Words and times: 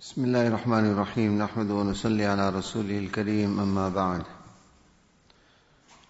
بسم 0.00 0.24
الله 0.24 0.46
الرحمن 0.46 0.84
الرحيم 0.92 1.38
نحمد 1.38 1.70
ونصلي 1.70 2.24
على 2.26 2.48
رسوله 2.50 2.98
الكريم 2.98 3.60
أما 3.60 3.88
بعد 3.88 4.22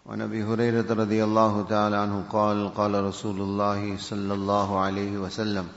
وعن 0.07 0.21
أبي 0.21 0.45
هريرة 0.45 0.95
رضي 0.95 1.25
الله 1.25 1.63
تعالى 1.69 1.97
عنه 1.97 2.25
قال 2.33 2.75
قال 2.75 3.05
رسول 3.05 3.41
الله 3.41 3.97
صلى 3.99 4.35
الله 4.35 4.79
عليه 4.81 5.19
وسلم 5.19 5.69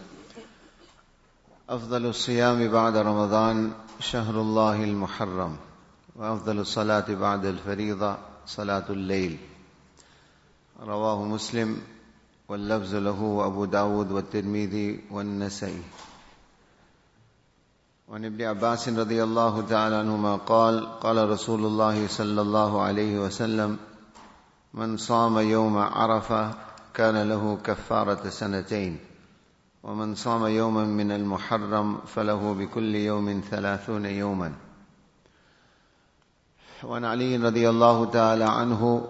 أفضل 1.70 2.06
الصيام 2.06 2.68
بعد 2.68 2.98
رمضان 2.98 3.72
شهر 4.00 4.42
الله 4.42 4.84
المحرم 4.84 5.58
وأفضل 6.16 6.60
الصلاة 6.60 7.14
بعد 7.14 7.46
الفريضة 7.46 8.18
صلاة 8.46 8.86
الليل 8.90 9.38
رواه 10.80 11.24
مسلم 11.24 11.82
واللفظ 12.50 12.96
له 12.96 13.22
وأبو 13.22 13.66
داود 13.66 14.12
والترمذي 14.12 15.00
والنسائي 15.12 15.82
وعن 18.08 18.26
ابن 18.26 18.42
عباس 18.42 18.90
رضي 18.90 19.24
الله 19.24 19.62
تعالى 19.62 19.96
عنهما 19.96 20.36
قال 20.36 21.00
قال 21.00 21.30
رسول 21.30 21.66
الله 21.66 22.08
صلى 22.08 22.42
الله 22.42 22.82
عليه 22.82 23.20
وسلم 23.20 23.78
من 24.74 24.98
صام 24.98 25.38
يوم 25.40 25.78
عرفة 25.78 26.54
كان 26.94 27.30
له 27.30 27.58
كفارة 27.64 28.30
سنتين 28.30 29.00
ومن 29.84 30.16
صام 30.16 30.46
يوما 30.46 30.86
من 30.86 31.12
المحرم 31.12 31.98
فله 31.98 32.54
بكل 32.54 32.96
يوم 32.96 33.42
ثلاثون 33.52 34.06
يوما. 34.06 34.54
وعن 36.84 37.06
علي 37.06 37.38
رضي 37.38 37.70
الله 37.70 38.06
تعالى 38.06 38.44
عنه 38.44 39.08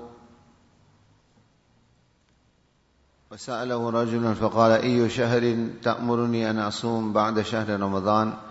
وسأله 3.31 3.89
رجل 3.89 4.35
فقال 4.35 4.71
أي 4.71 5.09
شهر 5.09 5.67
تأمرني 5.83 6.49
أن 6.49 6.59
أصوم 6.59 7.13
بعد 7.13 7.41
شهر 7.41 7.79
رمضان؟ 7.79 8.46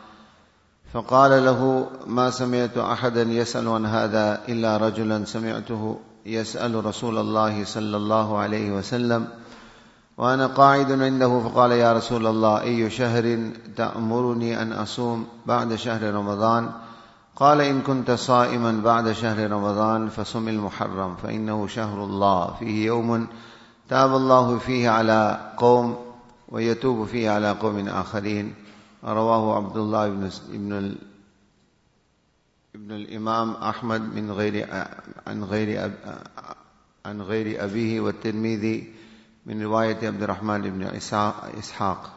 فقال 0.97 1.45
له 1.45 1.87
ما 2.07 2.31
سمعت 2.31 2.79
أحدا 2.79 3.23
يسأل 3.23 3.69
عن 3.69 3.87
هذا 3.87 4.41
إلا 4.49 4.77
رجلا 4.77 5.25
سمعته 5.25 5.97
يسأل 6.27 6.85
رسول 6.85 7.19
الله 7.19 7.65
صلى 7.65 7.97
الله 7.97 8.39
عليه 8.39 8.71
وسلم 8.71 9.29
وأنا 10.19 10.47
قاعد 10.47 10.93
عنده. 10.93 11.41
فقال 11.41 11.73
يا 11.73 11.93
رسول 11.93 12.27
الله 12.27 12.61
أي 12.61 12.91
شهر 12.91 13.39
تأمرني 13.77 14.63
أن 14.63 14.73
أصوم 14.73 15.27
بعد 15.47 15.75
شهر 15.75 16.15
رمضان؟ 16.15 16.71
قال 17.37 17.61
إن 17.61 17.81
كنت 17.81 18.11
صائما 18.11 18.81
بعد 18.85 19.13
شهر 19.13 19.51
رمضان 19.51 20.09
فصم 20.09 20.49
المحرم 20.49 21.17
فإنه 21.23 21.67
شهر 21.67 22.05
الله 22.05 22.55
فيه 22.59 22.87
يوم 22.87 23.27
تاب 23.89 24.17
الله 24.17 24.59
فيه 24.59 24.91
على 24.91 25.41
قوم 25.57 25.97
ويتوب 26.49 27.07
فيه 27.07 27.31
على 27.31 27.51
قوم 27.51 27.89
آخرين. 27.89 28.66
رواه 29.05 29.57
عبد 29.57 29.77
الله 29.77 30.09
بن 30.09 30.31
ابن 30.49 30.97
ابن 32.75 32.93
الإمام 32.93 33.51
أحمد 33.51 34.01
من 34.01 34.31
غير 34.31 34.67
عن 35.27 35.45
غير 35.45 35.93
عن 37.07 37.23
غير 37.23 37.65
أبيه 37.65 38.01
والترمذي 38.01 38.95
من 39.47 39.63
رواية 39.63 40.07
عبد 40.07 40.23
الرحمن 40.23 40.61
بن 40.61 40.83
إسحاق 40.83 42.13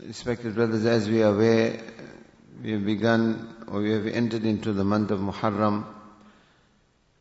Respected 0.00 0.54
brothers, 0.54 0.86
as 0.86 1.08
we 1.08 1.22
are 1.22 1.34
aware, 1.34 1.80
we 2.62 2.70
have 2.70 2.86
begun 2.86 3.56
or 3.66 3.80
we 3.80 3.90
have 3.90 4.06
entered 4.06 4.44
into 4.44 4.72
the 4.72 4.84
month 4.84 5.10
of 5.10 5.20
Muharram, 5.20 5.84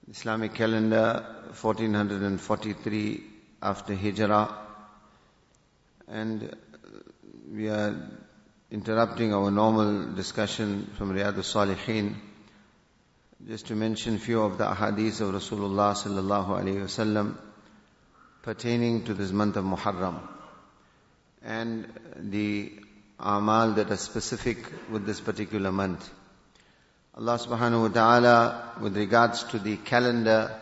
Islamic 0.10 0.54
calendar 0.54 1.26
1443 1.60 3.37
after 3.62 3.96
Hijrah, 3.96 4.56
and 6.08 6.56
we 7.52 7.70
are 7.70 7.96
interrupting 8.72 9.34
our 9.34 9.50
normal 9.50 10.14
discussion 10.14 10.90
from 10.98 11.14
Riyadh 11.14 11.38
al-Salihin. 11.38 12.16
Just 13.48 13.68
to 13.68 13.76
mention 13.76 14.18
few 14.18 14.42
of 14.42 14.58
the 14.58 14.66
ahadith 14.66 15.22
of 15.22 15.34
Rasulullah 15.34 15.94
sallallahu 15.94 16.48
alaihi 16.48 16.82
wasallam 16.82 17.38
pertaining 18.42 19.04
to 19.06 19.14
this 19.14 19.32
month 19.32 19.58
of 19.58 19.66
Muharram. 19.66 20.20
And 21.44 21.88
the 22.16 22.72
amal 23.20 23.74
that 23.74 23.92
are 23.92 23.98
specific 23.98 24.58
with 24.92 25.06
this 25.06 25.20
particular 25.20 25.72
month. 25.72 26.10
Allah 27.16 27.40
subhanahu 27.40 27.82
wa 27.82 27.88
ta'ala 27.88 28.74
with 28.82 28.96
regards 28.98 29.44
to 29.46 29.60
the 29.60 29.78
calendar 29.78 30.60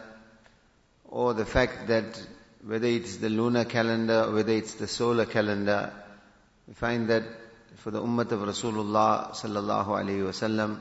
or 1.06 1.34
the 1.34 1.46
fact 1.46 1.88
that 1.88 2.22
whether 2.66 2.88
it's 2.88 3.18
the 3.18 3.30
lunar 3.30 3.66
calendar, 3.66 4.24
or 4.28 4.34
whether 4.34 4.53
it's 4.53 4.74
the 4.76 4.88
solar 4.88 5.26
calendar, 5.26 5.94
we 6.68 6.74
find 6.74 7.08
that 7.09 7.24
for 7.78 7.92
the 7.92 8.02
ummah 8.02 8.31
of 8.31 8.40
Rasulullah 8.40 9.31
sallallahu 9.31 9.88
alayhi 9.88 10.24
wasallam, 10.26 10.80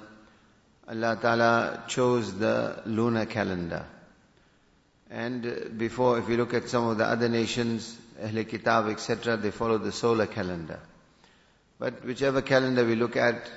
Allah 0.89 1.19
Ta'ala 1.21 1.85
chose 1.89 2.33
the 2.39 2.83
lunar 2.87 3.27
calendar. 3.27 3.85
And 5.11 5.77
before, 5.79 6.19
if 6.19 6.29
you 6.29 6.37
look 6.39 6.55
at 6.55 6.69
some 6.69 6.89
of 6.89 6.99
the 6.99 7.05
other 7.05 7.29
nations, 7.29 7.97
Ahl 8.23 8.45
Kitab, 8.45 8.89
etc., 8.89 9.37
they 9.37 9.51
follow 9.51 9.77
the 9.79 9.93
solar 9.93 10.27
calendar. 10.27 10.81
But 11.79 12.05
whichever 12.05 12.41
calendar 12.43 12.85
we 12.87 12.95
look 12.97 13.17
at, 13.17 13.51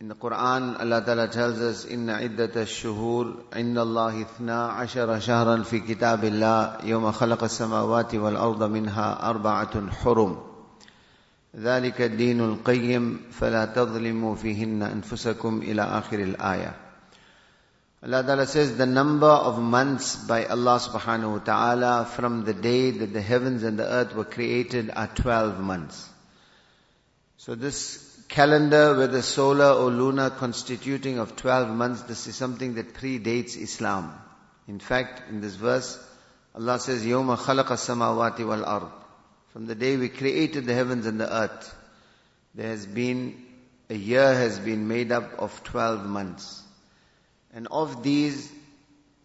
in 0.00 0.08
the 0.08 0.14
Quran, 0.14 0.80
Allah 0.80 1.02
Ta'ala 1.04 1.28
tells 1.28 1.60
us, 1.60 1.84
إِنَّ 1.84 2.08
عِدَّةَ 2.08 2.56
الشُّهُورِ 2.56 3.52
عِنَّ 3.52 3.76
اللَّهِ 3.76 4.24
اثْنَا 4.24 4.72
عَشَرَ 4.72 5.20
شَهْرًا 5.20 5.62
فِي 5.62 5.80
كِتَابِ 5.80 6.24
اللَّهِ 6.24 6.84
يَوْمَ 6.84 7.12
خَلَقَ 7.12 7.44
السَّمَاوَاتِ 7.44 8.14
وَالْأَرْضَ 8.14 8.62
مِنْهَا 8.62 9.30
أَرْبَعَةٌ 9.30 9.90
حُرُمٌ 9.90 10.38
ذلك 11.56 12.00
الدين 12.00 12.40
القيم 12.40 13.20
فلا 13.30 13.64
تظلموا 13.64 14.34
فيهن 14.34 14.82
أنفسكم 14.82 15.62
إلى 15.62 15.82
آخر 15.82 16.18
الآية 16.18 16.74
Allah 18.02 18.22
Ta'ala 18.22 18.46
says 18.46 18.78
the 18.78 18.86
number 18.86 19.26
of 19.28 19.58
months 19.58 20.16
by 20.16 20.46
Allah 20.46 20.80
subhanahu 20.80 21.32
wa 21.32 21.38
ta'ala 21.40 22.06
from 22.06 22.44
the 22.46 22.54
day 22.54 22.92
that 22.92 23.12
the 23.12 23.20
heavens 23.20 23.62
and 23.62 23.78
the 23.78 23.84
earth 23.84 24.14
were 24.14 24.24
created 24.24 24.90
are 24.96 25.08
12 25.08 25.60
months. 25.60 26.08
So 27.36 27.54
this 27.54 28.09
calendar, 28.29 28.95
whether 28.95 29.21
solar 29.21 29.71
or 29.71 29.89
lunar, 29.89 30.29
constituting 30.29 31.19
of 31.19 31.35
12 31.35 31.69
months, 31.69 32.01
this 32.03 32.27
is 32.27 32.35
something 32.35 32.75
that 32.75 32.93
predates 32.93 33.57
Islam. 33.57 34.13
In 34.67 34.79
fact, 34.79 35.29
in 35.29 35.41
this 35.41 35.55
verse, 35.55 35.97
Allah 36.55 36.79
says, 36.79 37.05
يَوْمَ 37.05 37.35
خَلَقَ 37.37 37.65
السَّمَاوَاتِ 37.65 38.37
وَالْأَرْضِ 38.37 38.91
From 39.53 39.67
the 39.67 39.75
day 39.75 39.97
we 39.97 40.09
created 40.09 40.65
the 40.65 40.73
heavens 40.73 41.05
and 41.05 41.19
the 41.19 41.31
earth, 41.31 41.75
there 42.55 42.69
has 42.69 42.85
been, 42.85 43.43
a 43.89 43.95
year 43.95 44.33
has 44.33 44.59
been 44.59 44.87
made 44.87 45.11
up 45.11 45.39
of 45.39 45.63
12 45.63 46.05
months. 46.05 46.63
And 47.53 47.67
of 47.67 48.03
these, 48.03 48.51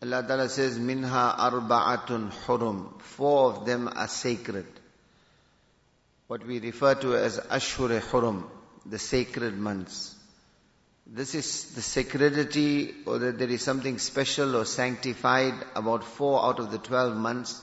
Allah 0.02 0.24
Ta'ala 0.26 0.48
says, 0.48 0.78
minha 0.78 1.34
arba'atun 1.38 2.32
hurum. 2.46 3.00
Four 3.00 3.52
of 3.52 3.66
them 3.66 3.88
are 3.94 4.08
sacred. 4.08 4.66
What 6.26 6.46
we 6.46 6.58
refer 6.60 6.94
to 6.94 7.16
as 7.16 7.38
ashur 7.50 7.88
hurum, 8.00 8.44
the 8.85 8.99
sacred 8.99 9.57
months. 9.57 10.15
This 11.07 11.35
is 11.35 11.75
the 11.75 11.81
sacredity 11.81 12.93
or 13.05 13.19
that 13.19 13.37
there 13.37 13.49
is 13.49 13.61
something 13.61 13.99
special 13.99 14.55
or 14.55 14.65
sanctified 14.65 15.53
about 15.75 16.03
four 16.03 16.43
out 16.43 16.59
of 16.59 16.71
the 16.71 16.79
twelve 16.79 17.15
months. 17.15 17.61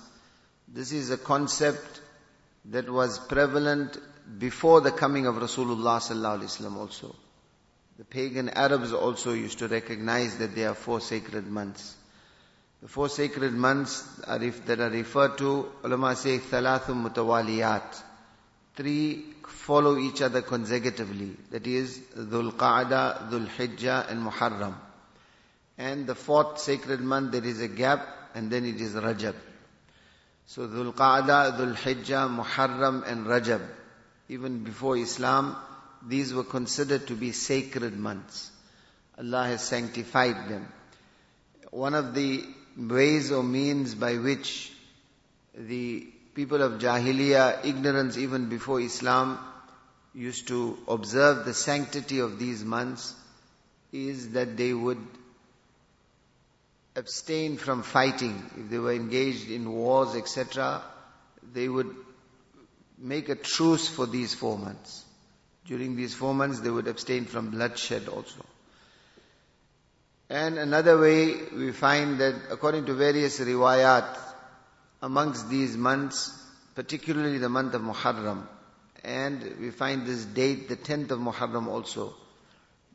This 0.68 0.92
is 0.92 1.10
a 1.10 1.18
concept 1.18 2.00
that 2.66 2.88
was 2.88 3.18
prevalent 3.18 3.98
before 4.38 4.80
the 4.80 4.92
coming 4.92 5.26
of 5.26 5.34
Rasulullah 5.36 5.98
sallallahu 6.00 6.76
also. 6.76 7.14
The 7.98 8.04
pagan 8.04 8.48
Arabs 8.50 8.92
also 8.92 9.32
used 9.32 9.58
to 9.58 9.68
recognize 9.68 10.38
that 10.38 10.54
there 10.54 10.70
are 10.70 10.74
four 10.74 11.00
sacred 11.00 11.46
months. 11.46 11.96
The 12.80 12.88
four 12.88 13.08
sacred 13.08 13.52
months 13.52 14.04
are 14.26 14.42
if, 14.42 14.64
that 14.66 14.80
are 14.80 14.90
referred 14.90 15.38
to, 15.38 15.70
ulama 15.84 16.16
say, 16.16 16.38
thalathum 16.38 17.08
mutawaliyat. 17.08 18.02
Three 18.74 19.24
follow 19.52 19.98
each 19.98 20.22
other 20.22 20.42
consecutively. 20.42 21.36
That 21.50 21.66
is, 21.66 21.98
Dhul 22.16 22.52
Qa'dah, 22.52 23.30
Dhul 23.30 23.46
Hijjah 23.46 24.10
and 24.10 24.26
Muharram. 24.26 24.74
And 25.78 26.06
the 26.06 26.14
fourth 26.14 26.58
sacred 26.58 27.00
month, 27.00 27.32
there 27.32 27.44
is 27.44 27.60
a 27.60 27.68
gap 27.68 28.06
and 28.34 28.50
then 28.50 28.64
it 28.64 28.80
is 28.80 28.94
Rajab. 28.94 29.34
So 30.46 30.66
Dhul 30.66 30.94
Qa'dah, 30.94 31.58
Dhul 31.58 31.74
Hijjah, 31.74 32.28
Muharram 32.28 33.06
and 33.06 33.26
Rajab. 33.26 33.62
Even 34.28 34.64
before 34.64 34.96
Islam, 34.96 35.56
these 36.06 36.34
were 36.34 36.44
considered 36.44 37.06
to 37.06 37.14
be 37.14 37.32
sacred 37.32 37.96
months. 37.96 38.50
Allah 39.18 39.44
has 39.46 39.62
sanctified 39.62 40.48
them. 40.48 40.66
One 41.70 41.94
of 41.94 42.14
the 42.14 42.44
ways 42.76 43.30
or 43.30 43.42
means 43.42 43.94
by 43.94 44.16
which 44.16 44.72
the 45.54 46.11
people 46.34 46.62
of 46.62 46.80
Jahiliyyah, 46.80 47.64
ignorance 47.64 48.16
even 48.16 48.48
before 48.48 48.80
Islam, 48.80 49.38
used 50.14 50.48
to 50.48 50.78
observe 50.88 51.44
the 51.44 51.54
sanctity 51.54 52.18
of 52.20 52.38
these 52.38 52.64
months 52.64 53.14
is 53.92 54.30
that 54.30 54.56
they 54.56 54.72
would 54.72 54.98
abstain 56.96 57.56
from 57.56 57.82
fighting. 57.82 58.42
If 58.58 58.70
they 58.70 58.78
were 58.78 58.92
engaged 58.92 59.50
in 59.50 59.70
wars, 59.70 60.14
etc., 60.14 60.82
they 61.52 61.68
would 61.68 61.94
make 62.98 63.28
a 63.28 63.34
truce 63.34 63.88
for 63.88 64.06
these 64.06 64.34
four 64.34 64.58
months. 64.58 65.04
During 65.66 65.96
these 65.96 66.14
four 66.14 66.34
months, 66.34 66.60
they 66.60 66.70
would 66.70 66.88
abstain 66.88 67.24
from 67.24 67.50
bloodshed 67.50 68.08
also. 68.08 68.44
And 70.28 70.58
another 70.58 70.98
way 70.98 71.36
we 71.54 71.72
find 71.72 72.18
that 72.20 72.34
according 72.50 72.86
to 72.86 72.94
various 72.94 73.38
riwayat, 73.38 74.18
amongst 75.02 75.50
these 75.50 75.76
months, 75.76 76.32
particularly 76.76 77.38
the 77.38 77.48
month 77.48 77.74
of 77.74 77.82
Muharram, 77.82 78.46
and 79.04 79.56
we 79.60 79.70
find 79.70 80.06
this 80.06 80.24
date, 80.24 80.68
the 80.68 80.76
10th 80.76 81.10
of 81.10 81.18
Muharram 81.18 81.66
also, 81.66 82.14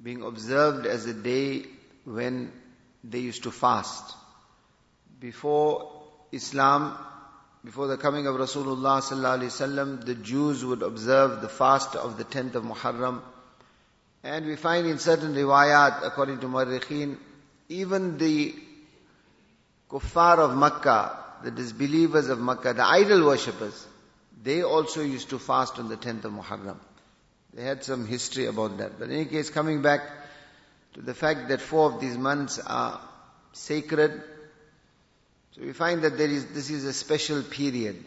being 0.02 0.22
observed 0.24 0.86
as 0.86 1.06
a 1.06 1.14
day 1.14 1.66
when 2.06 2.52
they 3.04 3.20
used 3.20 3.44
to 3.44 3.52
fast. 3.52 4.16
Before 5.20 5.92
Islam, 6.32 6.98
before 7.66 7.88
the 7.88 7.98
coming 7.98 8.28
of 8.28 8.36
Rasulullah 8.36 9.02
sallallahu 9.02 10.06
the 10.06 10.16
Jews 10.16 10.64
would 10.64 10.84
observe 10.84 11.42
the 11.42 11.50
fast 11.50 11.96
of 11.96 12.18
the 12.18 12.24
10th 12.24 12.56
of 12.56 12.64
Muharram. 12.64 13.22
And 14.24 14.46
we 14.46 14.56
find 14.56 14.88
in 14.88 15.00
certain 15.00 15.34
riwayat, 15.34 16.06
according 16.06 16.40
to 16.40 16.48
Mu'arrikhin, 16.48 17.18
even 17.68 18.18
the 18.18 18.56
kuffar 19.90 20.38
of 20.38 20.56
Makkah, 20.56 21.27
the 21.43 21.51
disbelievers 21.51 22.29
of 22.29 22.39
Makkah, 22.39 22.75
the 22.75 22.85
idol 22.85 23.27
worshippers, 23.27 23.87
they 24.43 24.63
also 24.63 25.03
used 25.03 25.31
to 25.31 25.39
fast 25.39 25.79
on 25.79 25.89
the 25.89 25.97
10th 25.97 26.25
of 26.25 26.33
Muharram. 26.33 26.77
They 27.55 27.65
had 27.65 27.85
some 27.85 28.07
history 28.07 28.47
about 28.47 28.79
that. 28.79 28.99
But 28.99 29.11
in 29.11 29.17
any 29.17 29.25
case, 29.27 29.51
coming 29.51 29.83
back 29.83 30.01
to 30.95 31.03
the 31.03 31.15
fact 31.15 31.49
that 31.49 31.61
four 31.61 31.93
of 31.93 32.01
these 32.01 32.17
months 32.17 32.59
are 32.59 33.01
sacred, 33.53 34.23
so 35.53 35.63
we 35.63 35.73
find 35.73 36.03
that 36.03 36.17
there 36.17 36.29
is, 36.29 36.47
this 36.47 36.71
is 36.71 36.85
a 36.85 36.93
special 36.93 37.43
period. 37.43 38.03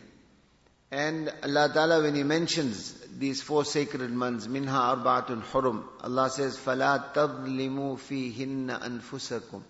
And 0.91 1.31
Allah 1.43 1.69
Ta'ala 1.73 2.01
when 2.01 2.15
He 2.15 2.23
mentions 2.23 2.93
these 3.17 3.41
four 3.41 3.65
sacred 3.65 4.11
months, 4.11 4.47
minha 4.47 4.71
arbaatun 4.71 5.43
hurum, 5.43 5.83
Allah 6.01 6.29
says, 6.29 6.57
فَلَا 6.57 7.13
تَظْلِمُوا 7.13 7.97
فِيهِنَّ 7.97 8.79
أَنفُسَكُمْ 8.81 9.61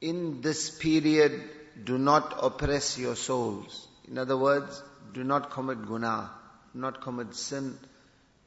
In 0.00 0.40
this 0.40 0.70
period, 0.70 1.42
do 1.81 1.97
not 1.97 2.37
oppress 2.41 2.97
your 2.97 3.15
souls. 3.15 3.87
In 4.07 4.17
other 4.17 4.37
words, 4.37 4.81
do 5.13 5.23
not 5.23 5.51
commit 5.51 5.85
guna, 5.85 6.29
do 6.73 6.79
not 6.79 7.01
commit 7.01 7.33
sin, 7.35 7.77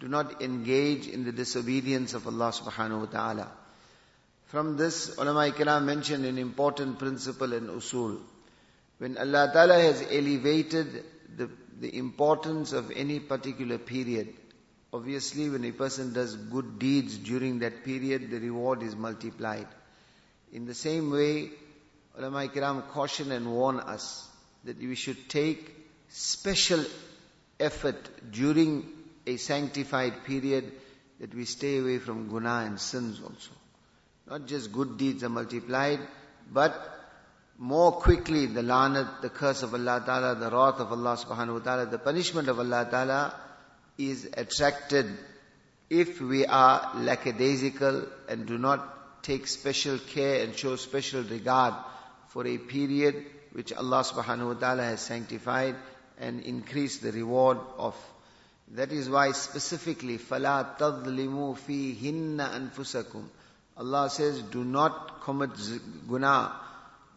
do 0.00 0.08
not 0.08 0.42
engage 0.42 1.06
in 1.08 1.24
the 1.24 1.32
disobedience 1.32 2.14
of 2.14 2.26
Allah 2.26 2.50
subhanahu 2.52 3.00
wa 3.00 3.06
ta'ala. 3.06 3.50
From 4.46 4.76
this, 4.76 5.16
ulama 5.18 5.50
ikram 5.50 5.84
mentioned 5.84 6.24
an 6.24 6.38
important 6.38 6.98
principle 6.98 7.52
in 7.52 7.66
usul. 7.68 8.20
When 8.98 9.18
Allah 9.18 9.50
ta'ala 9.52 9.80
has 9.80 10.02
elevated 10.02 11.04
the, 11.36 11.50
the 11.80 11.96
importance 11.96 12.72
of 12.72 12.90
any 12.90 13.18
particular 13.20 13.78
period, 13.78 14.32
obviously 14.92 15.50
when 15.50 15.64
a 15.64 15.72
person 15.72 16.12
does 16.12 16.36
good 16.36 16.78
deeds 16.78 17.16
during 17.18 17.58
that 17.60 17.84
period, 17.84 18.30
the 18.30 18.38
reward 18.38 18.82
is 18.82 18.94
multiplied. 18.94 19.66
In 20.52 20.64
the 20.64 20.74
same 20.74 21.10
way, 21.10 21.50
ulama 22.18 22.48
ikram 22.48 22.82
caution 22.88 23.30
and 23.32 23.50
warn 23.50 23.78
us 23.80 24.26
that 24.64 24.78
we 24.78 24.94
should 24.94 25.28
take 25.28 25.74
special 26.08 26.84
effort 27.60 27.96
during 28.32 28.84
a 29.26 29.36
sanctified 29.36 30.24
period 30.24 30.72
that 31.20 31.34
we 31.34 31.44
stay 31.44 31.78
away 31.78 31.98
from 31.98 32.28
guna 32.28 32.64
and 32.66 32.80
sins 32.80 33.20
also. 33.22 33.50
Not 34.28 34.46
just 34.46 34.72
good 34.72 34.96
deeds 34.98 35.24
are 35.24 35.28
multiplied, 35.28 36.00
but 36.52 36.74
more 37.58 37.92
quickly 37.92 38.46
the 38.46 38.62
lanat, 38.62 39.22
the 39.22 39.30
curse 39.30 39.62
of 39.62 39.72
Allah 39.74 40.02
Ta'ala, 40.04 40.34
the 40.34 40.50
wrath 40.50 40.80
of 40.80 40.92
Allah 40.92 41.16
Subhanahu 41.16 41.54
Wa 41.54 41.60
Ta'ala, 41.60 41.86
the 41.86 41.98
punishment 41.98 42.48
of 42.48 42.58
Allah 42.58 42.86
Ta'ala 42.90 43.34
is 43.98 44.28
attracted 44.34 45.06
if 45.88 46.20
we 46.20 46.44
are 46.46 46.92
lackadaisical 46.96 48.06
and 48.28 48.46
do 48.46 48.58
not 48.58 49.22
take 49.22 49.46
special 49.46 49.98
care 49.98 50.42
and 50.42 50.54
show 50.54 50.76
special 50.76 51.22
regard 51.22 51.74
for 52.35 52.47
a 52.47 52.57
period 52.57 53.25
which 53.51 53.73
Allah 53.73 54.03
Subhanahu 54.03 54.53
Wa 54.53 54.59
Ta'ala 54.59 54.83
has 54.83 55.01
sanctified 55.01 55.75
and 56.17 56.41
increased 56.41 57.01
the 57.01 57.11
reward 57.11 57.57
of. 57.77 57.95
That 58.73 58.91
is 58.91 59.09
why 59.09 59.33
specifically, 59.33 60.17
فَلَا 60.17 60.77
تَظْلِمُوا 60.77 61.57
فِيهِنَّ 61.67 62.37
أَنفُسَكُمْ 62.37 63.23
Allah 63.77 64.09
says, 64.09 64.41
do 64.43 64.63
not 64.63 65.21
commit 65.21 65.49
guna, 66.07 66.53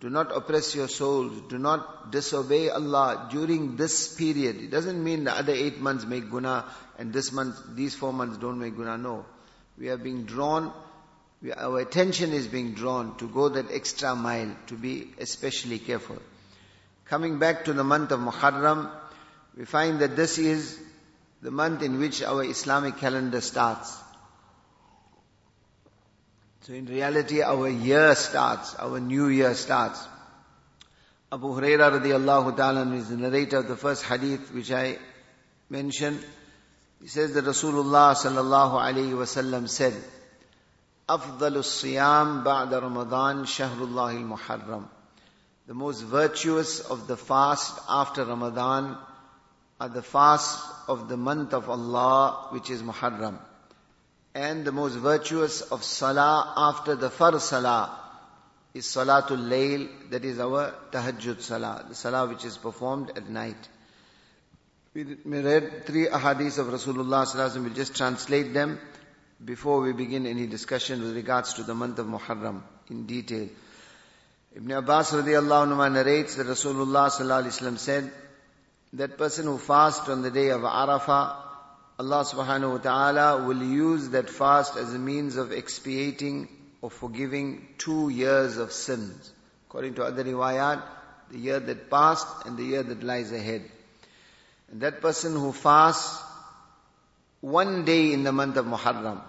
do 0.00 0.08
not 0.08 0.34
oppress 0.34 0.74
your 0.74 0.88
souls, 0.88 1.32
do 1.48 1.58
not 1.58 2.10
disobey 2.10 2.70
Allah 2.70 3.28
during 3.30 3.76
this 3.76 4.14
period. 4.14 4.56
It 4.56 4.70
doesn't 4.70 5.02
mean 5.02 5.24
the 5.24 5.36
other 5.36 5.52
eight 5.52 5.78
months 5.80 6.04
make 6.04 6.30
guna 6.30 6.64
and 6.98 7.12
this 7.12 7.32
month, 7.32 7.56
these 7.74 7.94
four 7.94 8.12
months 8.12 8.38
don't 8.38 8.58
make 8.58 8.76
guna. 8.76 8.96
No. 8.96 9.26
We 9.76 9.88
are 9.90 9.96
being 9.96 10.24
drawn, 10.24 10.72
we, 11.41 11.53
our 11.53 11.79
attention 11.79 12.33
is 12.33 12.47
being 12.47 12.73
drawn 12.73 13.17
to 13.17 13.27
go 13.27 13.49
that 13.49 13.71
extra 13.71 14.15
mile, 14.15 14.55
to 14.67 14.75
be 14.75 15.07
especially 15.19 15.79
careful. 15.79 16.17
Coming 17.05 17.39
back 17.39 17.65
to 17.65 17.73
the 17.73 17.83
month 17.83 18.11
of 18.11 18.19
Muharram, 18.19 18.91
we 19.57 19.65
find 19.65 19.99
that 19.99 20.15
this 20.15 20.37
is 20.37 20.79
the 21.41 21.51
month 21.51 21.81
in 21.81 21.99
which 21.99 22.21
our 22.21 22.43
Islamic 22.43 22.97
calendar 22.97 23.41
starts. 23.41 23.97
So 26.61 26.73
in 26.73 26.85
reality, 26.85 27.41
our 27.41 27.69
year 27.69 28.13
starts, 28.15 28.75
our 28.75 28.99
new 28.99 29.27
year 29.27 29.55
starts. 29.55 30.05
Abu 31.31 31.47
Huraira 31.47 31.99
radiallahu 31.99 32.57
ta'ala 32.57 32.91
is 32.95 33.09
the 33.09 33.17
narrator 33.17 33.57
of 33.57 33.67
the 33.67 33.77
first 33.77 34.03
hadith 34.03 34.53
which 34.53 34.71
I 34.71 34.97
mentioned. 35.69 36.23
He 37.01 37.07
says 37.07 37.33
that 37.33 37.45
Rasulullah 37.45 38.13
sallallahu 38.15 38.73
alayhi 38.73 39.13
wasallam 39.13 39.69
said, 39.69 39.93
أفضل 41.08 41.56
الصيام 41.56 42.42
بعد 42.42 42.74
رمضان 42.74 43.46
شهر 43.46 43.84
الله 43.84 44.16
المحرم. 44.16 44.84
The 45.66 45.74
most 45.74 46.00
virtuous 46.02 46.80
of 46.80 47.06
the 47.06 47.16
fast 47.16 47.78
after 47.88 48.24
Ramadan 48.24 48.96
are 49.80 49.88
the 49.88 50.02
fast 50.02 50.58
of 50.88 51.08
the 51.08 51.16
month 51.16 51.54
of 51.54 51.68
Allah, 51.70 52.48
which 52.50 52.70
is 52.70 52.82
Muharram 52.82 53.38
and 54.34 54.64
the 54.64 54.72
most 54.72 54.94
virtuous 54.94 55.60
of 55.60 55.84
salah 55.84 56.52
after 56.56 56.96
the 56.96 57.08
far 57.08 57.38
salah 57.38 58.00
is 58.74 58.84
salatul 58.86 59.38
layl, 59.38 59.88
that 60.10 60.24
is 60.24 60.40
our 60.40 60.74
tahajjud 60.90 61.40
salah, 61.40 61.84
the 61.88 61.94
salah 61.94 62.26
which 62.26 62.44
is 62.44 62.58
performed 62.58 63.12
at 63.16 63.28
night. 63.28 63.68
We 64.92 65.04
read 65.04 65.86
three 65.86 66.06
ahadith 66.06 66.58
of 66.58 66.66
Rasulullah 66.66 67.24
sallallahu 67.26 67.62
we'll 67.62 67.74
just 67.74 67.96
translate 67.96 68.52
them 68.52 68.80
before 69.43 69.81
we 69.81 69.93
begin 69.93 70.25
any 70.25 70.47
discussion 70.47 71.01
with 71.01 71.15
regards 71.15 71.53
to 71.53 71.63
the 71.63 71.73
month 71.73 71.99
of 71.99 72.07
Muharram 72.07 72.61
in 72.89 73.05
detail. 73.05 73.47
Ibn 74.55 74.71
Abbas 74.71 75.11
radiallahu 75.11 75.67
anhu 75.67 75.93
narrates 75.93 76.35
that 76.35 76.47
Rasulullah 76.47 77.09
sallallahu 77.09 77.77
said, 77.77 78.11
that 78.93 79.17
person 79.17 79.45
who 79.45 79.57
fasts 79.57 80.09
on 80.09 80.23
the 80.23 80.31
day 80.31 80.49
of 80.49 80.61
Arafah 80.61 81.35
Allah 81.99 82.23
subhanahu 82.23 82.71
wa 82.71 82.77
ta'ala 82.77 83.45
will 83.45 83.61
use 83.61 84.09
that 84.09 84.29
fast 84.29 84.77
as 84.77 84.93
a 84.93 84.97
means 84.97 85.35
of 85.35 85.51
expiating 85.51 86.47
or 86.81 86.89
forgiving 86.89 87.67
two 87.77 88.07
years 88.07 88.57
of 88.57 88.71
sins. 88.71 89.31
According 89.67 89.95
to 89.95 90.03
other 90.03 90.23
riwayat, 90.23 90.81
the 91.29 91.37
year 91.37 91.59
that 91.59 91.89
passed 91.89 92.45
and 92.45 92.57
the 92.57 92.63
year 92.63 92.83
that 92.83 93.03
lies 93.03 93.31
ahead. 93.31 93.69
And 94.71 94.81
that 94.81 95.01
person 95.01 95.33
who 95.33 95.51
fasts 95.51 96.23
one 97.40 97.84
day 97.84 98.12
in 98.12 98.24
the 98.24 98.32
month 98.32 98.56
of 98.56 98.64
Muharram, 98.64 99.20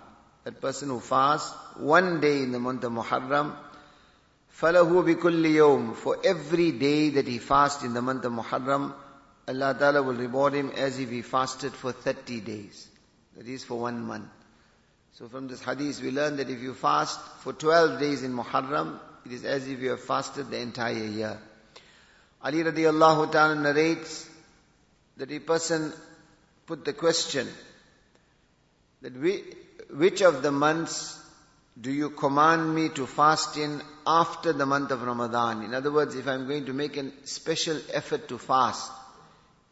that 0.45 0.61
person 0.61 0.89
who 0.89 0.99
fasts 0.99 1.53
one 1.77 2.21
day 2.21 2.43
in 2.43 2.51
the 2.51 2.59
month 2.59 2.83
of 2.85 2.93
Muharram, 2.93 3.53
فَلَهُ 4.57 4.89
بِكُلِّ 5.15 5.45
يَوْمٍ 5.45 5.95
For 5.95 6.17
every 6.23 6.71
day 6.71 7.09
that 7.09 7.27
he 7.27 7.39
fasts 7.39 7.83
in 7.83 7.93
the 7.93 8.01
month 8.01 8.23
of 8.23 8.31
Muharram, 8.31 8.93
Allah 9.47 9.75
Ta'ala 9.77 10.01
will 10.01 10.13
reward 10.13 10.53
him 10.53 10.71
as 10.71 10.97
if 10.97 11.09
he 11.09 11.21
fasted 11.21 11.73
for 11.73 11.91
30 11.91 12.39
days. 12.39 12.87
That 13.35 13.47
is 13.47 13.65
for 13.65 13.79
one 13.79 14.01
month. 14.01 14.29
So 15.13 15.27
from 15.27 15.47
this 15.49 15.61
hadith 15.61 16.01
we 16.01 16.11
learn 16.11 16.37
that 16.37 16.49
if 16.49 16.61
you 16.61 16.73
fast 16.73 17.19
for 17.39 17.51
12 17.53 17.99
days 17.99 18.23
in 18.23 18.33
Muharram, 18.33 18.97
it 19.25 19.33
is 19.33 19.43
as 19.43 19.67
if 19.67 19.79
you 19.81 19.89
have 19.89 20.01
fasted 20.01 20.49
the 20.49 20.59
entire 20.59 20.93
year. 20.93 21.37
Ali 22.41 22.63
radiallahu 22.63 23.31
ta'ala 23.31 23.55
narrates 23.55 24.29
that 25.17 25.31
a 25.31 25.39
person 25.39 25.91
put 26.65 26.85
the 26.85 26.93
question 26.93 27.47
that 29.02 29.16
we, 29.16 29.42
which 29.90 30.20
of 30.20 30.42
the 30.42 30.52
months 30.52 31.18
do 31.80 31.90
you 31.90 32.10
command 32.10 32.74
me 32.74 32.88
to 32.90 33.06
fast 33.06 33.56
in 33.56 33.80
after 34.06 34.52
the 34.52 34.66
month 34.66 34.90
of 34.90 35.02
Ramadan? 35.02 35.62
In 35.62 35.74
other 35.74 35.90
words, 35.90 36.14
if 36.14 36.28
I'm 36.28 36.46
going 36.46 36.66
to 36.66 36.72
make 36.72 36.96
a 36.96 37.10
special 37.24 37.78
effort 37.92 38.28
to 38.28 38.38
fast, 38.38 38.90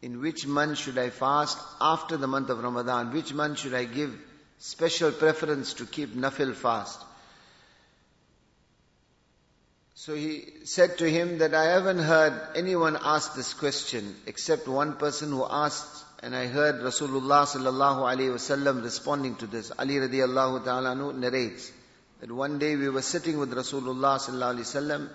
in 0.01 0.21
which 0.21 0.47
month 0.47 0.77
should 0.77 0.97
I 0.97 1.09
fast 1.09 1.57
after 1.79 2.17
the 2.17 2.27
month 2.27 2.49
of 2.49 2.63
Ramadan? 2.63 3.11
Which 3.13 3.33
month 3.33 3.59
should 3.59 3.73
I 3.73 3.85
give 3.85 4.17
special 4.57 5.11
preference 5.11 5.73
to 5.75 5.85
keep 5.85 6.15
nafil 6.15 6.55
fast? 6.55 7.03
So 9.93 10.15
he 10.15 10.45
said 10.63 10.97
to 10.99 11.09
him 11.09 11.39
that 11.39 11.53
I 11.53 11.65
haven't 11.65 11.99
heard 11.99 12.33
anyone 12.55 12.97
ask 13.03 13.35
this 13.35 13.53
question 13.53 14.15
except 14.25 14.67
one 14.67 14.93
person 14.93 15.29
who 15.29 15.45
asked 15.45 16.05
and 16.21 16.35
I 16.35 16.47
heard 16.47 16.81
Rasulullah 16.81 17.45
sallallahu 17.45 17.99
alaihi 18.03 18.31
wasallam 18.31 18.83
responding 18.83 19.35
to 19.37 19.47
this. 19.47 19.71
Ali 19.77 19.95
radiallahu 19.95 20.65
ta'ala 20.65 21.13
narrates 21.13 21.71
that 22.19 22.31
one 22.31 22.59
day 22.59 22.75
we 22.75 22.89
were 22.89 23.01
sitting 23.01 23.37
with 23.39 23.53
Rasulullah 23.53 24.19
sallallahu 24.19 24.55
alaihi 24.55 24.67
wasallam. 24.67 25.09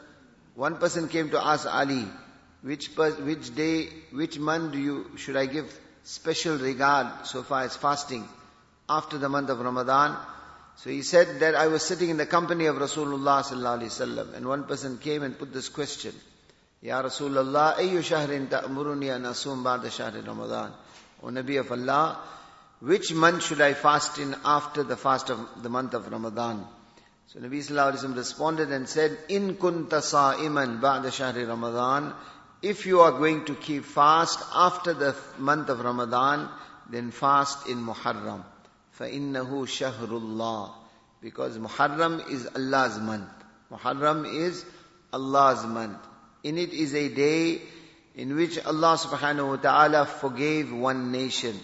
One 0.54 0.76
person 0.76 1.08
came 1.08 1.30
to 1.30 1.44
ask 1.44 1.66
Ali, 1.66 2.06
which 2.62 2.88
which 2.96 3.54
day, 3.54 3.88
which 4.12 4.38
month 4.38 4.72
do 4.72 4.78
you 4.78 5.10
should 5.16 5.36
I 5.36 5.46
give 5.46 5.78
special 6.04 6.56
regard 6.56 7.26
so 7.26 7.42
far 7.42 7.64
as 7.64 7.76
fasting 7.76 8.26
after 8.88 9.18
the 9.18 9.28
month 9.28 9.50
of 9.50 9.60
Ramadan? 9.60 10.16
So 10.76 10.90
he 10.90 11.02
said 11.02 11.40
that 11.40 11.54
I 11.54 11.66
was 11.68 11.82
sitting 11.82 12.08
in 12.08 12.16
the 12.16 12.26
company 12.26 12.66
of 12.66 12.76
Rasulullah 12.76 13.42
sallallahu 13.42 13.80
alaihi 13.80 13.92
wasallam, 13.92 14.34
and 14.34 14.46
one 14.46 14.64
person 14.64 14.98
came 14.98 15.22
and 15.22 15.38
put 15.38 15.52
this 15.52 15.68
question: 15.68 16.14
Ya 16.83 17.01
Rasulullah, 17.01 17.75
ayu 17.77 17.99
shahrin 17.99 18.49
ta'muruni 18.49 19.13
an 19.13 19.23
asum 19.23 19.63
ba'da 19.63 19.89
shahri 19.89 20.25
Ramadan? 20.25 20.71
O 21.21 21.27
Nabi 21.27 21.59
of 21.59 21.71
Allah, 21.71 22.19
which 22.79 23.13
month 23.13 23.43
should 23.43 23.59
I 23.59 23.73
fast 23.73 24.17
in 24.17 24.35
after 24.45 24.83
the 24.83 24.95
fast 24.95 25.29
of 25.29 25.39
the 25.61 25.69
month 25.69 25.93
of 25.93 26.09
Ramadan? 26.09 26.65
So 27.27 27.39
Nabi 27.39 27.59
sallallahu 27.59 27.93
alaihi 27.93 28.05
wasallam 28.05 28.15
responded 28.15 28.71
and 28.71 28.87
said, 28.87 29.17
In 29.27 29.55
kunta 29.55 30.01
sa'iman 30.01 30.79
ba'da 30.79 31.11
shahri 31.11 31.45
Ramadan, 31.47 32.13
if 32.61 32.85
you 32.85 33.01
are 33.01 33.11
going 33.11 33.45
to 33.45 33.55
keep 33.55 33.85
fast 33.85 34.39
after 34.53 34.93
the 34.93 35.15
month 35.37 35.69
of 35.69 35.79
Ramadan, 35.79 36.49
then 36.89 37.11
fast 37.11 37.67
in 37.67 37.77
Muharram. 37.77 38.43
فَإِنَّهُ 38.99 39.49
شَهْرُ 39.49 40.07
اللَّهِ 40.07 40.71
Because 41.21 41.57
Muharram 41.57 42.29
is 42.29 42.47
Allah's 42.55 42.99
month. 42.99 43.29
Muharram 43.71 44.25
is 44.33 44.65
Allah's 45.13 45.65
month. 45.65 45.99
In 46.44 46.58
it 46.58 46.72
is 46.72 46.94
a 46.94 47.08
day 47.08 47.60
in 48.14 48.36
which 48.36 48.58
Allah 48.64 48.96
subhanahu 48.98 49.48
wa 49.48 49.56
ta'ala 49.56 50.06
forgave 50.06 50.72
one 50.72 51.10
nation. 51.10 51.58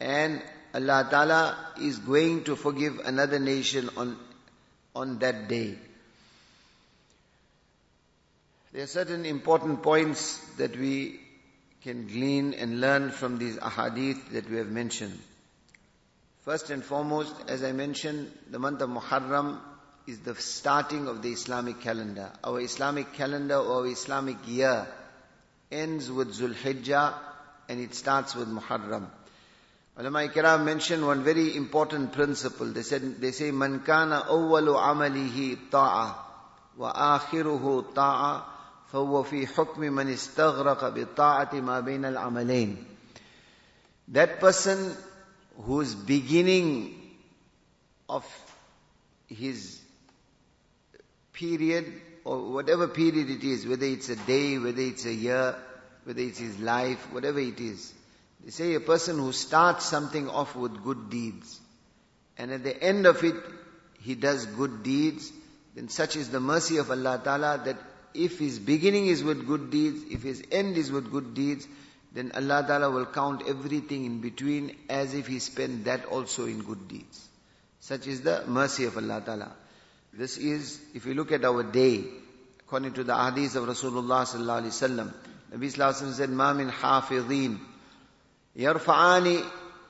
And 0.00 0.42
Allah 0.74 1.06
ta'ala 1.10 1.56
is 1.80 1.98
going 1.98 2.44
to 2.44 2.54
forgive 2.54 3.00
another 3.04 3.38
nation 3.38 3.88
on, 3.96 4.16
on 4.94 5.18
that 5.20 5.48
day. 5.48 5.74
There 8.72 8.84
are 8.84 8.86
certain 8.86 9.26
important 9.26 9.82
points 9.82 10.38
that 10.56 10.76
we 10.78 11.20
can 11.82 12.06
glean 12.06 12.54
and 12.54 12.80
learn 12.80 13.10
from 13.10 13.38
these 13.38 13.56
ahadith 13.56 14.30
that 14.32 14.48
we 14.48 14.56
have 14.58 14.68
mentioned. 14.70 15.18
First 16.42 16.70
and 16.70 16.84
foremost, 16.84 17.34
as 17.48 17.62
I 17.64 17.72
mentioned, 17.72 18.30
the 18.50 18.58
month 18.58 18.80
of 18.82 18.90
Muharram 18.90 19.58
is 20.07 20.19
the 20.19 20.35
starting 20.35 21.07
of 21.07 21.21
the 21.21 21.31
Islamic 21.31 21.81
calendar. 21.81 22.31
Our 22.43 22.61
Islamic 22.61 23.13
calendar 23.13 23.55
or 23.55 23.81
our 23.81 23.87
Islamic 23.87 24.37
year 24.47 24.87
ends 25.71 26.09
with 26.09 26.33
Zulhijjah 26.33 27.13
and 27.67 27.79
it 27.79 27.93
starts 27.93 28.35
with 28.35 28.47
Muharram. 28.47 29.07
Ulama 29.97 30.19
Ikram 30.27 30.63
mentioned 30.63 31.05
one 31.05 31.23
very 31.23 31.55
important 31.57 32.13
principle. 32.13 32.67
They 32.67 32.83
said, 32.83 33.19
they 33.19 33.31
say, 33.31 33.51
Man 33.51 33.79
kana 33.81 34.25
awwalu 34.29 34.75
amalihi 34.77 35.69
ta'a 35.71 36.15
wa 36.77 37.19
akhiruhu 37.19 37.93
ta'a 37.93 38.57
فهو 38.93 39.23
في 39.23 39.47
حكم 39.47 39.81
من 39.81 40.07
استغرق 40.07 40.89
بالطاعة 40.89 41.53
ما 41.55 41.79
بين 41.81 42.05
العملين. 42.05 42.77
That 44.09 44.39
person 44.39 44.95
whose 45.65 45.93
beginning 45.93 46.95
of 48.07 48.23
his 49.27 49.80
period 51.42 51.92
or 52.24 52.38
whatever 52.52 52.86
period 52.88 53.30
it 53.30 53.42
is, 53.42 53.66
whether 53.66 53.86
it's 53.86 54.08
a 54.08 54.16
day, 54.16 54.58
whether 54.58 54.80
it's 54.80 55.04
a 55.06 55.12
year, 55.12 55.56
whether 56.04 56.20
it's 56.20 56.38
his 56.38 56.58
life, 56.60 57.12
whatever 57.12 57.40
it 57.40 57.60
is. 57.60 57.92
They 58.44 58.50
say 58.50 58.74
a 58.74 58.80
person 58.80 59.18
who 59.18 59.32
starts 59.32 59.84
something 59.86 60.28
off 60.28 60.54
with 60.56 60.82
good 60.84 61.10
deeds 61.10 61.60
and 62.38 62.50
at 62.50 62.64
the 62.64 62.82
end 62.82 63.06
of 63.06 63.22
it 63.24 63.34
he 64.00 64.14
does 64.14 64.46
good 64.46 64.82
deeds, 64.82 65.32
then 65.74 65.88
such 65.88 66.16
is 66.16 66.30
the 66.30 66.40
mercy 66.40 66.78
of 66.78 66.90
Allah 66.90 67.20
Ta'ala 67.22 67.62
that 67.64 67.76
if 68.14 68.38
his 68.38 68.58
beginning 68.58 69.06
is 69.06 69.22
with 69.22 69.46
good 69.46 69.70
deeds, 69.70 70.02
if 70.10 70.22
his 70.22 70.42
end 70.50 70.76
is 70.76 70.90
with 70.90 71.10
good 71.10 71.34
deeds, 71.34 71.66
then 72.12 72.32
Allah 72.34 72.64
Ta'ala 72.66 72.90
will 72.90 73.06
count 73.06 73.42
everything 73.48 74.04
in 74.04 74.20
between 74.20 74.76
as 74.88 75.14
if 75.14 75.26
he 75.26 75.38
spent 75.38 75.84
that 75.84 76.04
also 76.06 76.46
in 76.46 76.62
good 76.62 76.88
deeds. 76.88 77.28
Such 77.80 78.06
is 78.06 78.20
the 78.20 78.44
mercy 78.46 78.84
of 78.84 78.96
Allah 78.96 79.22
Ta'ala. 79.24 79.52
This 80.14 80.36
is, 80.36 80.78
if 80.92 81.06
you 81.06 81.14
look 81.14 81.32
at 81.32 81.42
our 81.42 81.62
day, 81.62 82.04
according 82.60 82.92
to 82.94 83.04
the 83.04 83.16
hadith 83.16 83.56
of 83.56 83.64
Rasulullah 83.64 84.26
sallallahu 84.28 84.62
alaihi 84.62 84.76
wasallam, 84.76 85.12
Nabi 85.54 85.72
sallallahu 85.72 86.02
alaihi 86.02 86.12
said, 86.12 86.28
"Ma 86.30 86.52
min 86.52 86.68
hafidhin 86.68 87.58
yarfa'ani 88.54 89.42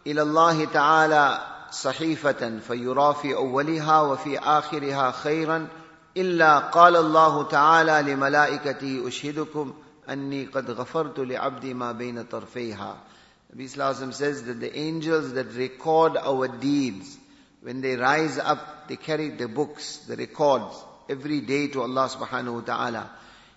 ila 0.07 0.23
Allah 0.23 0.67
ta'ala 0.67 1.69
sahifatan 1.73 2.61
fayura 2.61 3.17
fi 3.17 3.31
awwaliha 3.31 4.09
wa 4.11 4.17
fi 4.17 4.37
akhiriha 4.37 5.13
khayran 5.13 5.69
illa 6.15 6.71
qala 6.73 6.99
Allah 6.99 7.49
ta'ala 7.51 8.03
li 8.03 8.13
ushidukum 8.13 9.03
ushhidukum 9.03 9.75
anni 10.07 10.47
qad 10.47 10.67
ghafartu 10.67 11.27
li 11.27 11.35
'abdi 11.35 11.75
ma 11.75 11.93
bayna 11.95 12.23
tarfayha." 12.25 12.97
Nabi 13.53 13.65
sallallahu 13.65 14.05
alaihi 14.05 14.15
says 14.15 14.45
that 14.45 14.61
the 14.61 14.79
angels 14.79 15.33
that 15.33 15.53
record 15.55 16.17
our 16.17 16.47
deeds 16.47 17.19
when 17.63 17.81
they 17.81 17.97
rise 17.97 18.39
up, 18.39 18.89
they 18.89 18.97
carry 18.97 19.31
the 19.31 19.49
books, 19.49 19.99
the 20.09 20.17
records, 20.17 20.75
every 21.09 21.41
day 21.41 21.69
to 21.69 21.83
Allah 21.83 22.09
subhanahu 22.09 22.55
wa 22.55 22.61
ta'ala. 22.61 23.11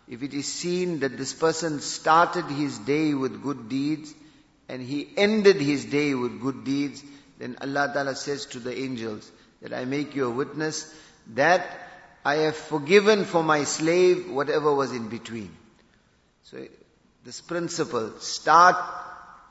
If 0.07 0.21
it 0.21 0.33
is 0.33 0.51
seen 0.51 1.00
that 1.00 1.17
this 1.17 1.33
person 1.33 1.79
started 1.81 2.45
his 2.45 2.77
day 2.77 3.13
with 3.13 3.41
good 3.41 3.67
deeds, 3.67 4.13
and 4.67 4.81
he 4.81 5.07
ended 5.17 5.57
his 5.57 5.85
day 5.85 6.13
with 6.13 6.41
good 6.41 6.63
deeds, 6.63 7.03
then 7.38 7.57
Allah 7.62 7.91
Ta'ala 7.93 8.15
says 8.15 8.45
to 8.47 8.59
the 8.59 8.77
angels 8.77 9.31
that 9.62 9.74
I 9.74 9.85
make 9.85 10.15
you 10.15 10.25
a 10.25 10.31
witness 10.31 10.93
that 11.33 11.67
I 12.24 12.35
have 12.35 12.55
forgiven 12.55 13.25
for 13.25 13.43
my 13.43 13.63
slave 13.63 14.29
whatever 14.31 14.74
was 14.74 14.91
in 14.91 15.09
between. 15.09 15.55
So 16.43 16.65
this 17.24 17.41
principle, 17.41 18.13
start 18.19 18.77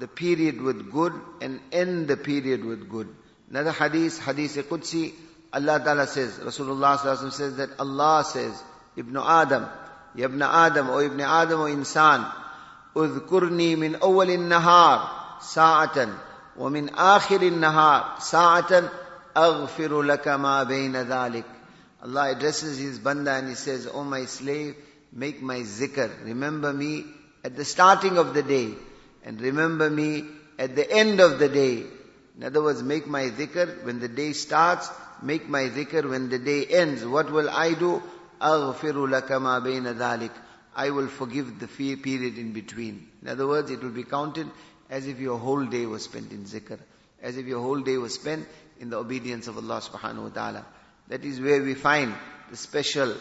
the 0.00 0.08
period 0.08 0.60
with 0.60 0.90
good 0.90 1.12
and 1.40 1.60
end 1.72 2.08
the 2.08 2.16
period 2.16 2.64
with 2.64 2.88
good. 2.88 3.14
Another 3.50 3.72
hadith, 3.72 4.18
hadith 4.20 4.56
Qudsi, 4.68 5.12
Allah 5.52 5.80
Ta'ala 5.84 6.06
says, 6.06 6.38
Rasulullah 6.38 6.98
says 7.32 7.56
that 7.56 7.70
Allah 7.78 8.24
says, 8.24 8.62
Ibn 8.96 9.16
Adam, 9.16 9.66
Ibn 10.16 10.42
Adam, 10.42 10.90
O 10.90 10.98
Ibn 10.98 11.20
Adam, 11.20 11.60
O 11.60 11.64
insan, 11.64 12.32
اذكرني 12.96 13.76
من 13.76 13.94
أول 13.96 14.30
النهار 14.30 15.08
ساعة 15.40 16.08
ومن 16.56 16.88
آخر 16.94 17.42
النهار 17.42 18.14
ساعة 18.20 18.90
أغفر 19.36 20.02
لك 20.02 20.28
ما 20.28 20.62
بين 20.62 20.96
ذلك 20.96 21.44
Allah 22.02 22.32
addresses 22.32 22.76
his 22.78 22.98
banda 22.98 23.32
and 23.32 23.48
he 23.48 23.54
says, 23.54 23.88
O 23.90 24.04
my 24.04 24.26
slave, 24.26 24.76
make 25.10 25.40
my 25.40 25.60
zikr. 25.60 26.10
Remember 26.24 26.70
me 26.70 27.06
at 27.42 27.56
the 27.56 27.64
starting 27.64 28.18
of 28.18 28.34
the 28.34 28.42
day 28.42 28.74
and 29.24 29.40
remember 29.40 29.88
me 29.88 30.26
at 30.58 30.76
the 30.76 30.90
end 30.90 31.20
of 31.20 31.38
the 31.38 31.48
day. 31.48 31.84
In 32.37 32.43
other 32.45 32.61
words, 32.61 32.81
make 32.81 33.07
my 33.07 33.29
dhikr 33.29 33.83
when 33.83 33.99
the 33.99 34.07
day 34.07 34.33
starts, 34.33 34.89
make 35.21 35.49
my 35.49 35.63
dhikr 35.63 36.09
when 36.09 36.29
the 36.29 36.39
day 36.39 36.65
ends. 36.65 37.05
What 37.05 37.31
will 37.31 37.49
I 37.49 37.73
do? 37.73 38.01
أَغْفِرُ 38.41 38.93
لَكَ 39.09 39.27
مَا 39.27 39.61
بَيْنَ 39.61 39.93
ذَلِكَ 39.95 40.31
I 40.75 40.91
will 40.91 41.07
forgive 41.07 41.59
the 41.59 41.67
period 41.67 42.37
in 42.37 42.53
between. 42.53 43.09
In 43.21 43.27
other 43.27 43.45
words, 43.45 43.69
it 43.69 43.83
will 43.83 43.89
be 43.89 44.03
counted 44.03 44.47
as 44.89 45.07
if 45.07 45.19
your 45.19 45.37
whole 45.37 45.65
day 45.65 45.85
was 45.85 46.03
spent 46.05 46.31
in 46.31 46.45
zikr. 46.45 46.79
As 47.21 47.35
if 47.37 47.45
your 47.45 47.61
whole 47.61 47.81
day 47.81 47.97
was 47.97 48.13
spent 48.13 48.47
in 48.79 48.89
the 48.89 48.97
obedience 48.97 49.47
of 49.47 49.57
Allah 49.57 49.81
subhanahu 49.81 50.23
wa 50.23 50.29
ta'ala. 50.29 50.65
That 51.09 51.25
is 51.25 51.41
where 51.41 51.61
we 51.61 51.73
find 51.73 52.13
the 52.49 52.55
special 52.55 53.13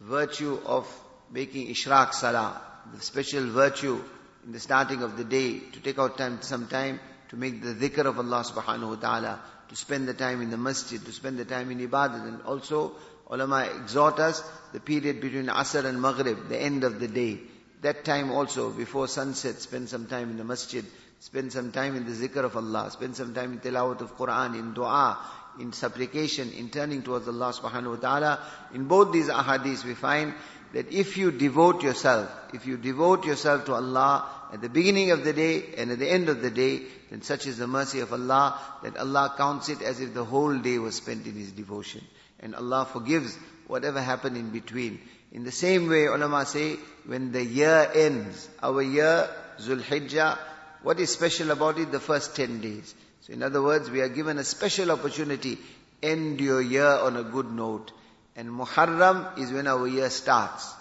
virtue 0.00 0.58
of 0.66 0.86
making 1.30 1.68
ishraq 1.68 2.12
salah, 2.12 2.60
the 2.94 3.00
special 3.00 3.46
virtue 3.46 4.02
in 4.44 4.52
the 4.52 4.60
starting 4.60 5.02
of 5.02 5.16
the 5.16 5.24
day 5.24 5.60
to 5.60 5.80
take 5.80 5.98
out 5.98 6.18
time, 6.18 6.42
some 6.42 6.66
time 6.66 7.00
to 7.29 7.35
make 7.35 7.61
the 7.61 7.73
dhikr 7.73 8.05
of 8.05 8.17
Allah 8.17 8.43
subhanahu 8.43 8.89
wa 8.89 8.95
ta'ala, 8.95 9.39
to 9.69 9.75
spend 9.75 10.07
the 10.07 10.13
time 10.13 10.41
in 10.41 10.49
the 10.49 10.57
masjid, 10.57 11.03
to 11.03 11.11
spend 11.11 11.37
the 11.37 11.45
time 11.45 11.71
in 11.71 11.79
ibadat, 11.79 12.27
and 12.27 12.41
also 12.43 12.93
ulama 13.29 13.67
exhort 13.81 14.19
us 14.19 14.41
the 14.73 14.79
period 14.79 15.19
between 15.19 15.47
asr 15.47 15.85
and 15.85 16.01
maghrib, 16.01 16.47
the 16.49 16.57
end 16.57 16.83
of 16.83 16.99
the 16.99 17.07
day. 17.07 17.39
That 17.81 18.05
time 18.05 18.31
also, 18.31 18.71
before 18.71 19.07
sunset, 19.07 19.59
spend 19.59 19.89
some 19.89 20.07
time 20.07 20.31
in 20.31 20.37
the 20.37 20.43
masjid, 20.43 20.83
spend 21.19 21.51
some 21.53 21.71
time 21.71 21.95
in 21.95 22.05
the 22.05 22.11
zikr 22.11 22.43
of 22.43 22.55
Allah, 22.55 22.89
spend 22.91 23.15
some 23.15 23.33
time 23.33 23.53
in 23.53 23.59
tilawat 23.59 24.01
of 24.01 24.17
Quran, 24.17 24.57
in 24.57 24.73
dua, 24.73 25.17
in 25.59 25.73
supplication, 25.73 26.51
in 26.53 26.69
turning 26.69 27.01
towards 27.01 27.27
Allah 27.27 27.53
subhanahu 27.53 27.95
wa 27.95 27.95
ta'ala. 27.95 28.39
In 28.73 28.85
both 28.85 29.11
these 29.11 29.29
ahadiths 29.29 29.83
we 29.83 29.93
find 29.93 30.33
that 30.73 30.91
if 30.91 31.17
you 31.17 31.31
devote 31.31 31.83
yourself, 31.83 32.29
if 32.53 32.65
you 32.65 32.77
devote 32.77 33.25
yourself 33.25 33.65
to 33.65 33.73
Allah 33.73 34.29
at 34.53 34.61
the 34.61 34.69
beginning 34.69 35.11
of 35.11 35.23
the 35.23 35.33
day 35.33 35.63
and 35.77 35.91
at 35.91 35.99
the 35.99 36.09
end 36.09 36.29
of 36.29 36.41
the 36.41 36.51
day, 36.51 36.81
then 37.09 37.21
such 37.21 37.47
is 37.47 37.57
the 37.57 37.67
mercy 37.67 37.99
of 38.01 38.11
Allah 38.11 38.59
that 38.83 38.97
Allah 38.97 39.33
counts 39.37 39.69
it 39.69 39.81
as 39.81 39.99
if 39.99 40.13
the 40.13 40.25
whole 40.25 40.57
day 40.57 40.77
was 40.77 40.95
spent 40.95 41.25
in 41.25 41.33
His 41.33 41.51
devotion. 41.51 42.01
And 42.39 42.55
Allah 42.55 42.85
forgives 42.85 43.37
whatever 43.67 44.01
happened 44.01 44.37
in 44.37 44.49
between. 44.49 44.99
In 45.31 45.43
the 45.43 45.51
same 45.51 45.89
way, 45.89 46.05
ulama 46.05 46.45
say, 46.45 46.77
when 47.05 47.31
the 47.31 47.43
year 47.43 47.89
ends, 47.93 48.49
our 48.61 48.81
year, 48.81 49.29
Zulhijjah, 49.59 50.37
what 50.83 50.99
is 50.99 51.11
special 51.11 51.51
about 51.51 51.79
it? 51.79 51.91
The 51.91 51.99
first 51.99 52.35
10 52.35 52.61
days. 52.61 52.93
So 53.21 53.33
in 53.33 53.43
other 53.43 53.61
words, 53.61 53.89
we 53.89 54.01
are 54.01 54.09
given 54.09 54.37
a 54.37 54.43
special 54.43 54.91
opportunity. 54.91 55.57
End 56.01 56.39
your 56.39 56.61
year 56.61 56.87
on 56.87 57.17
a 57.17 57.23
good 57.23 57.51
note. 57.51 57.91
And 58.37 58.49
Muharram 58.49 59.39
is 59.39 59.51
when 59.51 59.67
our 59.67 59.87
year 59.87 60.11
starts. 60.11 60.71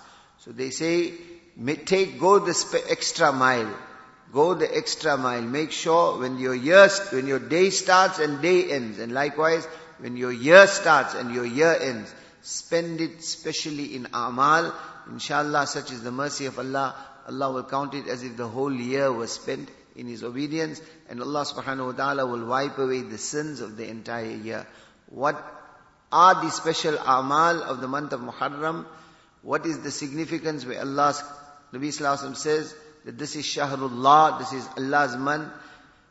So 0.41 0.53
they 0.53 0.71
say, 0.71 1.15
take, 1.87 2.21
go 2.21 2.39
the 2.39 2.85
extra 2.91 3.33
mile. 3.33 3.75
Go 4.31 4.53
the 4.55 4.77
extra 4.77 5.17
mile. 5.17 5.41
Make 5.41 5.73
sure 5.73 6.19
when 6.19 6.39
your 6.39 6.55
year, 6.55 6.89
when 7.11 7.27
your 7.27 7.39
day 7.39 7.71
starts 7.71 8.19
and 8.19 8.43
day 8.43 8.71
ends. 8.71 8.99
And 8.99 9.13
likewise, 9.13 9.67
when 9.99 10.19
your 10.19 10.33
year 10.33 10.67
starts 10.67 11.15
and 11.15 11.35
your 11.35 11.47
year 11.47 11.75
ends. 11.81 12.15
Spend 12.43 13.01
it 13.01 13.25
specially 13.25 13.97
in 13.97 14.07
amal. 14.13 14.75
Inshallah, 15.11 15.67
such 15.67 15.93
is 15.93 16.03
the 16.03 16.13
mercy 16.13 16.47
of 16.47 16.59
Allah. 16.59 16.95
Allah 17.27 17.53
will 17.53 17.65
count 17.65 17.95
it 17.95 18.07
as 18.07 18.23
if 18.23 18.37
the 18.37 18.47
whole 18.47 18.73
year 18.73 19.11
was 19.11 19.33
spent 19.33 19.69
in 19.97 20.07
His 20.07 20.23
obedience, 20.23 20.81
and 21.09 21.21
Allah 21.21 21.45
subhanahu 21.45 21.87
wa 21.87 21.93
ta'ala 21.93 22.27
will 22.27 22.45
wipe 22.45 22.79
away 22.79 23.01
the 23.01 23.19
sins 23.19 23.61
of 23.61 23.77
the 23.77 23.89
entire 23.89 24.31
year. 24.31 24.67
What 25.09 25.43
are 26.13 26.43
the 26.43 26.51
special 26.51 26.97
amal 26.99 27.63
of 27.63 27.81
the 27.81 27.89
month 27.89 28.13
of 28.13 28.21
Muharram? 28.21 28.85
What 29.43 29.67
is 29.67 29.81
the 29.81 29.91
significance 29.91 30.65
where 30.65 30.81
Allah's 30.81 31.23
Nabi 31.73 31.89
Sallallahu 31.89 32.37
says 32.37 32.75
that 33.05 33.19
this 33.19 33.37
is 33.37 33.45
Shahrullah, 33.45 34.39
this 34.39 34.53
is 34.53 34.69
Allah's 34.77 35.17
month. 35.17 35.53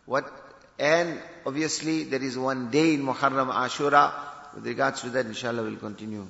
What, 0.05 0.31
and 0.77 1.19
obviously 1.45 2.03
there 2.03 2.21
is 2.21 2.37
one 2.37 2.71
day 2.71 2.93
in 2.93 3.03
Muharram 3.03 3.51
Ashura. 3.51 4.13
With 4.53 4.65
regards 4.65 5.01
to 5.01 5.09
that, 5.11 5.25
inshallah 5.25 5.63
we'll 5.63 5.75
continue. 5.77 6.27